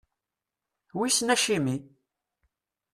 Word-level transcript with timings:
Wissen 0.97 1.29
acimi? 1.33 1.75